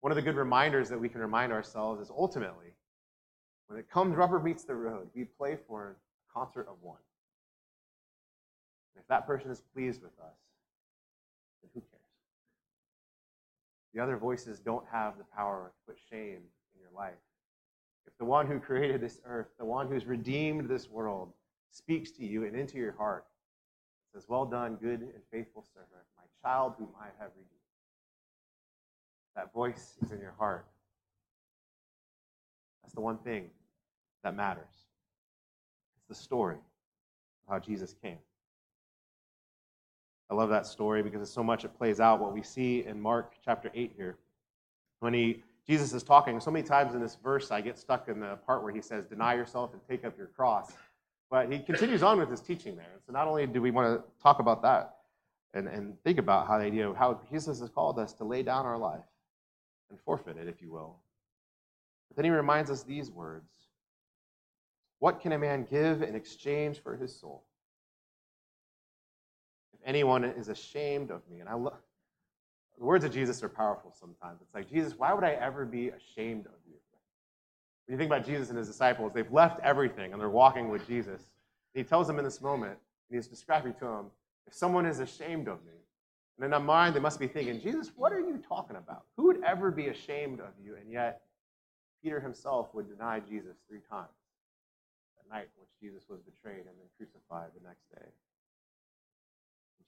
one 0.00 0.12
of 0.12 0.16
the 0.16 0.22
good 0.22 0.36
reminders 0.36 0.88
that 0.88 1.00
we 1.00 1.08
can 1.08 1.20
remind 1.20 1.52
ourselves 1.52 2.00
is 2.00 2.10
ultimately, 2.10 2.74
when 3.66 3.78
it 3.78 3.90
comes 3.90 4.16
rubber 4.16 4.38
meets 4.38 4.62
the 4.62 4.74
road, 4.74 5.08
we 5.14 5.24
play 5.24 5.58
for 5.66 5.96
a 5.96 6.32
concert 6.32 6.68
of 6.68 6.76
one. 6.80 6.98
And 8.94 9.02
if 9.02 9.08
that 9.08 9.26
person 9.26 9.50
is 9.50 9.62
pleased 9.74 10.00
with 10.00 10.12
us, 10.20 10.38
then 11.60 11.70
who 11.74 11.80
cares? 11.80 12.02
The 13.94 14.00
other 14.00 14.16
voices 14.16 14.60
don't 14.60 14.84
have 14.92 15.18
the 15.18 15.24
power 15.36 15.72
to 15.74 15.92
put 15.92 16.00
shame 16.08 16.42
in 16.74 16.80
your 16.80 16.90
life. 16.96 17.14
If 18.06 18.16
the 18.18 18.24
one 18.24 18.46
who 18.46 18.58
created 18.58 19.00
this 19.00 19.20
earth, 19.24 19.48
the 19.58 19.64
one 19.64 19.88
who's 19.88 20.06
redeemed 20.06 20.68
this 20.68 20.88
world, 20.88 21.32
speaks 21.70 22.10
to 22.12 22.24
you 22.24 22.44
and 22.44 22.54
into 22.54 22.76
your 22.76 22.92
heart 22.92 23.24
says, 24.12 24.26
Well 24.28 24.44
done, 24.44 24.76
good 24.76 25.00
and 25.00 25.22
faithful 25.30 25.64
servant, 25.72 26.04
my 26.16 26.24
child 26.42 26.74
whom 26.78 26.88
I 27.00 27.06
have 27.18 27.30
redeemed. 27.34 27.48
That 29.34 29.52
voice 29.52 29.96
is 30.02 30.12
in 30.12 30.20
your 30.20 30.34
heart. 30.38 30.66
That's 32.82 32.94
the 32.94 33.00
one 33.00 33.18
thing 33.18 33.48
that 34.22 34.36
matters. 34.36 34.86
It's 35.96 36.08
the 36.08 36.14
story 36.14 36.56
of 36.56 37.52
how 37.52 37.58
Jesus 37.58 37.94
came. 38.02 38.18
I 40.30 40.34
love 40.34 40.50
that 40.50 40.66
story 40.66 41.02
because 41.02 41.22
it's 41.22 41.30
so 41.30 41.42
much 41.42 41.64
it 41.64 41.76
plays 41.76 42.00
out 42.00 42.20
what 42.20 42.32
we 42.32 42.42
see 42.42 42.84
in 42.86 43.00
Mark 43.00 43.34
chapter 43.44 43.70
8 43.74 43.92
here. 43.96 44.16
When 45.00 45.14
he 45.14 45.42
Jesus 45.66 45.92
is 45.92 46.02
talking, 46.02 46.40
so 46.40 46.50
many 46.50 46.66
times 46.66 46.94
in 46.94 47.00
this 47.00 47.16
verse 47.22 47.50
I 47.50 47.60
get 47.60 47.78
stuck 47.78 48.08
in 48.08 48.18
the 48.18 48.36
part 48.46 48.64
where 48.64 48.72
he 48.72 48.80
says, 48.80 49.04
Deny 49.04 49.34
yourself 49.34 49.72
and 49.72 49.80
take 49.88 50.04
up 50.04 50.18
your 50.18 50.26
cross. 50.28 50.72
But 51.30 51.50
he 51.50 51.60
continues 51.60 52.02
on 52.02 52.18
with 52.18 52.30
his 52.30 52.40
teaching 52.40 52.76
there. 52.76 53.00
So 53.06 53.12
not 53.12 53.26
only 53.26 53.46
do 53.46 53.62
we 53.62 53.70
want 53.70 53.98
to 53.98 54.22
talk 54.22 54.38
about 54.38 54.60
that 54.62 54.96
and, 55.54 55.66
and 55.68 55.94
think 56.02 56.18
about 56.18 56.46
how 56.46 56.58
the 56.58 56.64
idea 56.64 56.88
of 56.88 56.96
how 56.96 57.20
Jesus 57.30 57.60
has 57.60 57.70
called 57.70 57.98
us 57.98 58.12
to 58.14 58.24
lay 58.24 58.42
down 58.42 58.66
our 58.66 58.76
life 58.76 59.04
and 59.88 59.98
forfeit 60.00 60.36
it, 60.36 60.48
if 60.48 60.60
you 60.60 60.70
will. 60.70 60.96
But 62.08 62.16
then 62.16 62.24
he 62.24 62.30
reminds 62.30 62.70
us 62.70 62.82
these 62.82 63.10
words 63.10 63.48
What 64.98 65.20
can 65.20 65.32
a 65.32 65.38
man 65.38 65.66
give 65.70 66.02
in 66.02 66.14
exchange 66.14 66.82
for 66.82 66.96
his 66.96 67.18
soul? 67.18 67.44
If 69.72 69.80
anyone 69.86 70.24
is 70.24 70.48
ashamed 70.48 71.10
of 71.10 71.22
me, 71.30 71.40
and 71.40 71.48
I 71.48 71.54
love 71.54 71.78
the 72.82 72.86
words 72.86 73.04
of 73.04 73.12
Jesus 73.12 73.44
are 73.44 73.48
powerful 73.48 73.94
sometimes. 73.96 74.40
It's 74.42 74.52
like, 74.52 74.68
Jesus, 74.68 74.98
why 74.98 75.12
would 75.12 75.22
I 75.22 75.34
ever 75.34 75.64
be 75.64 75.90
ashamed 75.90 76.46
of 76.46 76.54
you? 76.66 76.74
When 77.86 77.94
you 77.94 77.96
think 77.96 78.10
about 78.10 78.26
Jesus 78.26 78.48
and 78.48 78.58
his 78.58 78.66
disciples, 78.66 79.12
they've 79.14 79.30
left 79.30 79.60
everything 79.60 80.10
and 80.12 80.20
they're 80.20 80.28
walking 80.28 80.68
with 80.68 80.84
Jesus. 80.88 81.20
And 81.74 81.84
he 81.84 81.84
tells 81.84 82.08
them 82.08 82.18
in 82.18 82.24
this 82.24 82.40
moment, 82.40 82.72
and 83.08 83.16
he's 83.16 83.28
describing 83.28 83.74
to 83.74 83.84
them, 83.84 84.06
if 84.48 84.54
someone 84.54 84.84
is 84.84 84.98
ashamed 84.98 85.46
of 85.46 85.64
me, 85.64 85.74
and 86.36 86.44
in 86.44 86.50
their 86.50 86.58
mind 86.58 86.96
they 86.96 86.98
must 86.98 87.20
be 87.20 87.28
thinking, 87.28 87.60
Jesus, 87.60 87.92
what 87.94 88.12
are 88.12 88.18
you 88.18 88.42
talking 88.48 88.74
about? 88.74 89.04
Who 89.16 89.26
would 89.26 89.44
ever 89.44 89.70
be 89.70 89.86
ashamed 89.86 90.40
of 90.40 90.50
you? 90.60 90.74
And 90.74 90.90
yet, 90.90 91.20
Peter 92.02 92.18
himself 92.18 92.74
would 92.74 92.88
deny 92.88 93.20
Jesus 93.20 93.58
three 93.68 93.82
times 93.88 94.10
that 95.18 95.32
night 95.32 95.46
in 95.54 95.60
which 95.60 95.70
Jesus 95.80 96.08
was 96.08 96.18
betrayed 96.18 96.66
and 96.66 96.66
then 96.66 96.88
crucified 96.98 97.50
the 97.54 97.64
next 97.64 97.88
day. 97.94 98.08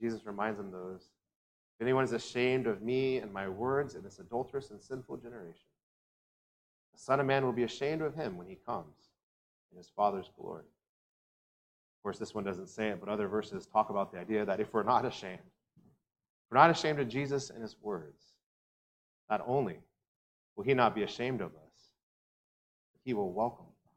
Jesus 0.01 0.25
reminds 0.25 0.59
them 0.59 0.71
those 0.71 1.09
if 1.76 1.83
anyone 1.83 2.04
is 2.04 2.12
ashamed 2.12 2.66
of 2.66 2.83
me 2.83 3.19
and 3.19 3.33
my 3.33 3.49
words 3.49 3.95
in 3.95 4.02
this 4.02 4.21
adulterous 4.21 4.71
and 4.71 4.81
sinful 4.81 5.16
generation, 5.16 5.66
the 6.93 7.00
Son 7.00 7.19
of 7.19 7.26
Man 7.26 7.45
will 7.45 7.52
be 7.52 7.64
ashamed 7.64 8.02
of 8.02 8.14
him 8.14 8.37
when 8.37 8.47
he 8.47 8.57
comes 8.66 9.11
in 9.73 9.78
his 9.78 9.90
Father's 9.97 10.31
glory. 10.38 10.62
Of 10.62 12.02
course, 12.02 12.19
this 12.19 12.35
one 12.35 12.45
doesn't 12.45 12.69
say 12.69 12.88
it, 12.88 13.00
but 13.00 13.09
other 13.09 13.26
verses 13.26 13.66
talk 13.66 13.90
about 13.90 14.12
the 14.12 14.21
idea 14.21 14.45
that 14.45 14.61
if 14.61 14.73
we're 14.73 14.85
not 14.85 15.04
ashamed, 15.04 15.40
if 15.76 16.50
we're 16.50 16.59
not 16.59 16.71
ashamed 16.71 17.00
of 17.00 17.09
Jesus 17.09 17.50
and 17.50 17.61
his 17.61 17.76
words, 17.83 18.35
not 19.28 19.43
only 19.47 19.78
will 20.54 20.64
he 20.64 20.75
not 20.75 20.95
be 20.95 21.02
ashamed 21.02 21.40
of 21.40 21.49
us, 21.49 21.90
but 22.93 23.00
he 23.04 23.14
will 23.14 23.33
welcome 23.33 23.64
us 23.66 23.88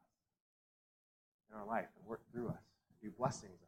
in 1.51 1.59
our 1.59 1.67
life 1.67 1.87
and 1.99 2.07
work 2.07 2.21
through 2.31 2.47
us, 2.47 2.55
and 2.89 3.11
do 3.11 3.15
blessings 3.15 3.59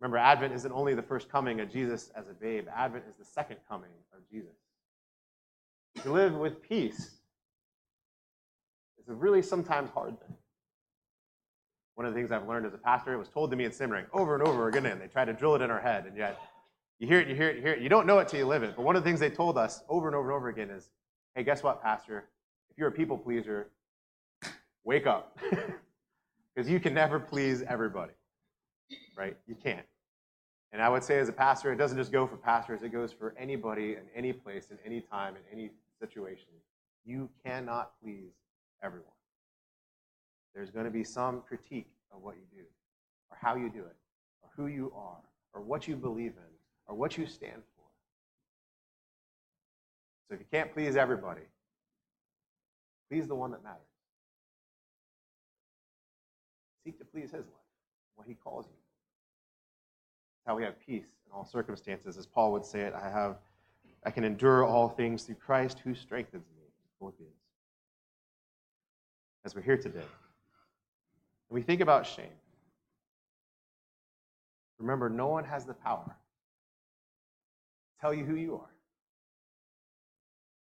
Remember, 0.00 0.16
Advent 0.16 0.54
isn't 0.54 0.72
only 0.72 0.94
the 0.94 1.02
first 1.02 1.28
coming 1.28 1.60
of 1.60 1.70
Jesus 1.70 2.10
as 2.16 2.28
a 2.28 2.32
babe, 2.32 2.66
Advent 2.74 3.04
is 3.08 3.16
the 3.16 3.24
second 3.24 3.58
coming 3.68 3.90
of 4.14 4.20
Jesus. 4.30 4.54
To 6.02 6.12
live 6.12 6.34
with 6.34 6.62
peace 6.62 7.16
is 8.98 9.08
a 9.08 9.12
really 9.12 9.42
sometimes 9.42 9.90
hard 9.90 10.18
thing. 10.20 10.36
One 11.96 12.06
of 12.06 12.14
the 12.14 12.18
things 12.18 12.32
I've 12.32 12.48
learned 12.48 12.64
as 12.64 12.72
a 12.72 12.78
pastor, 12.78 13.12
it 13.12 13.18
was 13.18 13.28
told 13.28 13.50
to 13.50 13.56
me 13.56 13.66
in 13.66 13.72
seminary 13.72 14.06
over 14.14 14.34
and 14.34 14.42
over 14.42 14.68
again, 14.68 14.86
and 14.86 15.00
they 15.00 15.06
try 15.06 15.26
to 15.26 15.34
drill 15.34 15.54
it 15.56 15.60
in 15.60 15.70
our 15.70 15.80
head, 15.80 16.06
and 16.06 16.16
yet 16.16 16.38
you 16.98 17.06
hear 17.06 17.20
it, 17.20 17.28
you 17.28 17.34
hear 17.34 17.50
it, 17.50 17.56
you 17.56 17.62
hear 17.62 17.72
it. 17.72 17.82
You 17.82 17.90
don't 17.90 18.06
know 18.06 18.20
it 18.20 18.28
till 18.28 18.38
you 18.38 18.46
live 18.46 18.62
it. 18.62 18.74
But 18.76 18.84
one 18.84 18.96
of 18.96 19.04
the 19.04 19.08
things 19.08 19.20
they 19.20 19.30
told 19.30 19.58
us 19.58 19.82
over 19.88 20.06
and 20.06 20.16
over 20.16 20.30
and 20.30 20.36
over 20.36 20.48
again 20.48 20.70
is, 20.70 20.88
hey, 21.34 21.42
guess 21.42 21.62
what, 21.62 21.82
pastor? 21.82 22.28
If 22.70 22.78
you're 22.78 22.88
a 22.88 22.92
people 22.92 23.18
pleaser, 23.18 23.68
wake 24.84 25.06
up. 25.06 25.38
Because 26.52 26.68
you 26.68 26.80
can 26.80 26.92
never 26.92 27.20
please 27.20 27.62
everybody 27.62 28.12
right? 29.16 29.36
You 29.46 29.54
can't. 29.54 29.86
And 30.72 30.80
I 30.80 30.88
would 30.88 31.02
say, 31.02 31.18
as 31.18 31.28
a 31.28 31.32
pastor, 31.32 31.72
it 31.72 31.76
doesn't 31.76 31.98
just 31.98 32.12
go 32.12 32.26
for 32.26 32.36
pastors, 32.36 32.82
it 32.82 32.90
goes 32.90 33.12
for 33.12 33.34
anybody 33.36 33.92
in 33.92 34.02
any 34.14 34.32
place, 34.32 34.68
in 34.70 34.78
any 34.84 35.00
time, 35.00 35.34
in 35.34 35.42
any 35.58 35.70
situation. 35.98 36.46
You 37.04 37.28
cannot 37.44 37.92
please 38.02 38.30
everyone. 38.82 39.08
There's 40.54 40.70
going 40.70 40.84
to 40.84 40.90
be 40.90 41.04
some 41.04 41.42
critique 41.46 41.90
of 42.12 42.22
what 42.22 42.36
you 42.36 42.42
do, 42.56 42.64
or 43.30 43.36
how 43.40 43.56
you 43.56 43.68
do 43.68 43.80
it, 43.80 43.96
or 44.42 44.50
who 44.56 44.66
you 44.68 44.92
are, 44.96 45.20
or 45.52 45.60
what 45.60 45.88
you 45.88 45.96
believe 45.96 46.32
in, 46.36 46.52
or 46.86 46.94
what 46.94 47.18
you 47.18 47.26
stand 47.26 47.62
for. 47.76 47.84
So 50.28 50.34
if 50.34 50.40
you 50.40 50.46
can't 50.52 50.72
please 50.72 50.96
everybody, 50.96 51.42
please 53.10 53.26
the 53.26 53.34
one 53.34 53.50
that 53.50 53.64
matters. 53.64 53.80
Seek 56.84 56.98
to 56.98 57.04
please 57.04 57.32
his 57.32 57.46
life, 57.46 57.70
what 58.14 58.28
he 58.28 58.34
calls 58.34 58.66
you 58.66 58.79
how 60.50 60.56
we 60.56 60.64
have 60.64 60.80
peace 60.84 61.06
in 61.24 61.32
all 61.32 61.44
circumstances. 61.44 62.18
As 62.18 62.26
Paul 62.26 62.50
would 62.50 62.64
say 62.64 62.80
it, 62.80 62.92
I 62.92 63.08
have 63.08 63.36
I 64.04 64.10
can 64.10 64.24
endure 64.24 64.64
all 64.64 64.88
things 64.88 65.22
through 65.22 65.36
Christ 65.36 65.78
who 65.78 65.94
strengthens 65.94 66.42
me. 66.56 66.64
Philippians. 66.98 67.30
As 69.44 69.54
we're 69.54 69.62
here 69.62 69.76
today. 69.76 70.00
And 70.00 70.08
we 71.50 71.62
think 71.62 71.80
about 71.80 72.04
shame. 72.04 72.34
Remember, 74.80 75.08
no 75.08 75.28
one 75.28 75.44
has 75.44 75.66
the 75.66 75.74
power 75.74 76.04
to 76.06 78.00
tell 78.00 78.12
you 78.12 78.24
who 78.24 78.34
you 78.34 78.56
are 78.56 78.74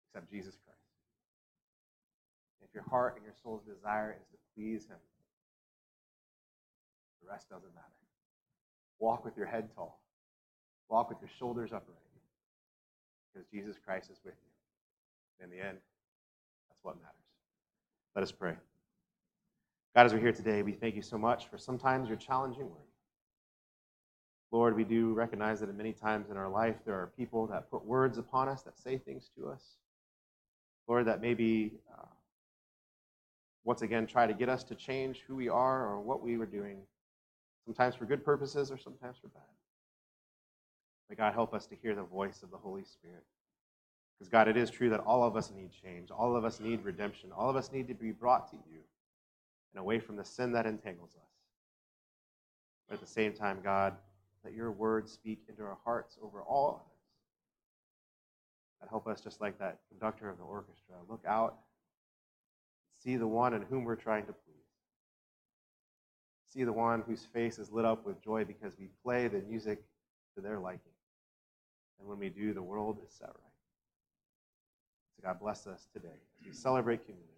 except 0.07 0.31
Jesus 0.31 0.59
Christ. 0.67 0.79
If 2.63 2.75
your 2.75 2.85
heart 2.85 3.15
and 3.17 3.25
your 3.25 3.35
soul's 3.43 3.63
desire 3.63 4.15
is 4.21 4.27
to 4.33 4.37
please 4.55 4.85
Him, 4.85 4.99
the 7.23 7.31
rest 7.31 7.49
doesn't 7.49 7.75
matter. 7.75 8.08
Walk 8.99 9.25
with 9.25 9.37
your 9.37 9.47
head 9.47 9.69
tall. 9.75 10.01
Walk 10.89 11.09
with 11.09 11.19
your 11.21 11.31
shoulders 11.39 11.73
upright. 11.73 11.97
Because 13.33 13.47
Jesus 13.51 13.77
Christ 13.85 14.11
is 14.11 14.19
with 14.25 14.35
you. 14.35 15.45
And 15.45 15.53
In 15.53 15.59
the 15.59 15.65
end, 15.65 15.79
that's 16.69 16.81
what 16.83 16.97
matters. 16.97 17.15
Let 18.15 18.23
us 18.23 18.33
pray. 18.33 18.55
God, 19.95 20.07
as 20.07 20.13
we're 20.13 20.21
here 20.21 20.33
today, 20.33 20.63
we 20.63 20.73
thank 20.73 20.95
you 20.95 21.03
so 21.03 21.19
much 21.19 21.49
for 21.49 21.59
sometimes 21.59 22.09
your 22.09 22.17
challenging 22.17 22.65
word. 22.65 22.89
Lord, 24.51 24.77
we 24.77 24.85
do 24.85 25.13
recognize 25.13 25.61
that 25.61 25.75
many 25.77 25.93
times 25.93 26.31
in 26.31 26.37
our 26.37 26.49
life 26.49 26.77
there 26.87 26.95
are 26.95 27.13
people 27.17 27.47
that 27.49 27.71
put 27.71 27.85
words 27.85 28.17
upon 28.17 28.49
us, 28.49 28.63
that 28.63 28.79
say 28.79 28.97
things 28.97 29.31
to 29.37 29.49
us. 29.49 29.63
Lord, 30.87 31.07
that 31.07 31.21
maybe 31.21 31.75
uh, 31.93 32.07
once 33.65 33.83
again 33.83 34.07
try 34.07 34.27
to 34.27 34.33
get 34.33 34.49
us 34.49 34.65
to 34.65 34.75
change 34.75 35.23
who 35.27 35.37
we 35.37 35.49
are 35.51 35.87
or 35.87 36.01
what 36.01 36.23
we 36.23 36.39
were 36.39 36.47
doing 36.47 36.79
sometimes 37.69 37.95
for 37.95 38.07
good 38.07 38.25
purposes 38.25 38.71
or 38.71 38.79
sometimes 38.79 39.19
for 39.19 39.29
bad. 39.29 39.43
May 41.11 41.17
God 41.17 41.35
help 41.35 41.53
us 41.53 41.67
to 41.67 41.77
hear 41.77 41.95
the 41.95 42.03
voice 42.03 42.43
of 42.43 42.51
the 42.51 42.57
Holy 42.57 42.83
Spirit. 42.83 43.25
Because, 44.19 44.31
God, 44.31 44.49
it 44.49 44.57
is 44.57 44.71
true 44.71 44.89
that 44.89 45.01
all 45.01 45.23
of 45.23 45.37
us 45.37 45.53
need 45.55 45.69
change. 45.71 46.11
All 46.11 46.35
of 46.35 46.47
us 46.47 46.61
need 46.61 46.83
redemption. 46.83 47.31
All 47.31 47.51
of 47.51 47.57
us 47.57 47.71
need 47.71 47.87
to 47.89 47.95
be 47.95 48.11
brought 48.11 48.51
to 48.53 48.57
you 48.57 48.81
and 49.75 49.81
away 49.81 49.99
from 49.99 50.17
the 50.17 50.25
sin 50.25 50.51
that 50.53 50.65
entangles 50.65 51.11
us. 51.11 51.31
But 52.89 52.95
at 52.95 53.01
the 53.03 53.07
same 53.07 53.35
time, 53.35 53.59
God, 53.63 53.95
let 54.45 54.55
your 54.55 54.73
words 54.73 55.13
speak 55.13 55.41
into 55.47 55.63
our 55.63 55.77
hearts 55.85 56.17
over 56.23 56.41
all 56.41 56.69
others. 56.69 57.03
God, 58.81 58.89
help 58.89 59.07
us, 59.07 59.21
just 59.21 59.43
like 59.43 59.59
that 59.59 59.81
conductor 59.91 60.31
of 60.31 60.39
the 60.39 60.45
orchestra, 60.45 60.97
look 61.07 61.23
out, 61.29 61.59
see 63.05 63.17
the 63.17 63.29
one 63.29 63.53
in 63.53 63.61
whom 63.61 63.85
we're 63.85 63.95
trying 63.95 64.25
to 64.25 64.33
please 64.33 64.58
see 66.53 66.65
the 66.65 66.73
one 66.73 67.03
whose 67.07 67.25
face 67.33 67.59
is 67.59 67.71
lit 67.71 67.85
up 67.85 68.07
with 68.07 68.23
joy 68.23 68.45
because 68.45 68.79
we 68.79 68.89
play 69.05 69.29
the 69.29 69.41
music 69.41 69.83
to 70.35 70.41
their 70.41 70.59
liking. 70.59 70.93
And 71.99 72.09
when 72.09 72.19
we 72.19 72.29
do, 72.29 72.55
the 72.55 72.63
world 72.63 72.99
is 73.05 73.13
set 73.13 73.29
right. 73.29 73.57
So 75.17 75.27
God 75.27 75.41
bless 75.41 75.67
us 75.67 75.89
today 75.93 76.09
as 76.41 76.47
we 76.47 76.53
celebrate 76.53 77.05
communion 77.05 77.29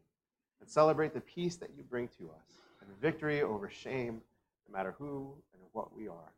and 0.61 0.69
celebrate 0.69 1.14
the 1.14 1.21
peace 1.21 1.57
that 1.57 1.71
you 1.76 1.83
bring 1.83 2.09
to 2.19 2.25
us 2.25 2.52
and 2.81 3.00
victory 3.00 3.43
over 3.43 3.71
shame, 3.71 4.21
no 4.69 4.76
matter 4.76 4.95
who 4.99 5.35
and 5.55 5.62
what 5.73 5.97
we 5.97 6.07
are 6.07 6.33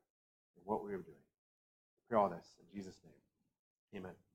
and 0.57 0.65
what 0.65 0.85
we 0.85 0.93
are 0.93 0.99
doing. 0.99 1.07
We 1.07 2.09
pray 2.09 2.19
all 2.19 2.29
this 2.29 2.47
in 2.61 2.79
Jesus' 2.79 2.99
name. 3.05 4.03
Amen. 4.03 4.32